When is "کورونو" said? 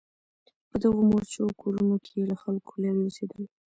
1.61-1.95